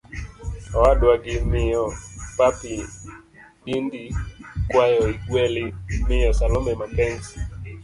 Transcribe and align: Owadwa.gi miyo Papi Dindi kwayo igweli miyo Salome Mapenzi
Owadwa.gi 0.75 1.35
miyo 1.51 1.83
Papi 2.37 2.75
Dindi 3.63 4.03
kwayo 4.69 5.01
igweli 5.13 5.63
miyo 6.07 6.29
Salome 6.39 6.71
Mapenzi 6.81 7.33